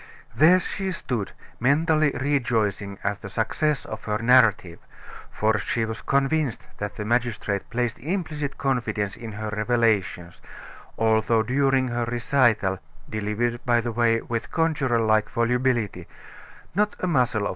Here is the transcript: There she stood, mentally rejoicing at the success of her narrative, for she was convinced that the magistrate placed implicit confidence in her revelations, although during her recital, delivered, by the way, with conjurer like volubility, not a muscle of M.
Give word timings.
There 0.35 0.59
she 0.59 0.91
stood, 0.91 1.31
mentally 1.59 2.09
rejoicing 2.19 2.97
at 3.03 3.21
the 3.21 3.29
success 3.29 3.85
of 3.85 4.05
her 4.05 4.17
narrative, 4.17 4.79
for 5.29 5.59
she 5.59 5.85
was 5.85 6.01
convinced 6.01 6.65
that 6.79 6.95
the 6.95 7.05
magistrate 7.05 7.69
placed 7.69 7.99
implicit 7.99 8.57
confidence 8.57 9.15
in 9.15 9.33
her 9.33 9.49
revelations, 9.51 10.41
although 10.97 11.43
during 11.43 11.89
her 11.89 12.05
recital, 12.05 12.79
delivered, 13.07 13.63
by 13.63 13.79
the 13.79 13.91
way, 13.91 14.19
with 14.21 14.51
conjurer 14.51 14.97
like 14.99 15.29
volubility, 15.29 16.07
not 16.73 16.95
a 17.01 17.05
muscle 17.05 17.41
of 17.45 17.49
M. 17.49 17.49